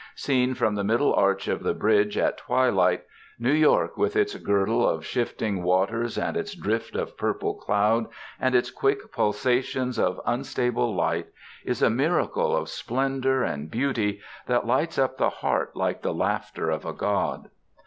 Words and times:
Seen 0.15 0.55
from 0.55 0.73
the 0.73 0.83
middle 0.83 1.13
arch 1.13 1.47
of 1.47 1.61
the 1.61 1.75
bridge 1.75 2.17
at 2.17 2.39
twilight, 2.39 3.03
New 3.37 3.51
York 3.53 3.97
with 3.97 4.15
its 4.15 4.33
girdle 4.35 4.89
of 4.89 5.05
shifting 5.05 5.61
waters 5.61 6.17
and 6.17 6.35
its 6.35 6.55
drift 6.55 6.95
of 6.95 7.15
purple 7.15 7.53
cloud 7.53 8.07
and 8.39 8.55
its 8.55 8.71
quick 8.71 9.11
pulsations 9.11 9.99
of 9.99 10.19
unstable 10.25 10.95
light 10.95 11.27
is 11.63 11.83
a 11.83 11.91
miracle 11.91 12.57
of 12.57 12.67
splendor 12.67 13.43
and 13.43 13.69
beauty 13.69 14.19
that 14.47 14.65
lights 14.65 14.97
up 14.97 15.19
the 15.19 15.29
heart 15.29 15.75
like 15.75 16.01
the 16.01 16.15
laughter 16.15 16.71
of 16.71 16.83
a 16.83 16.93
god. 16.93 17.51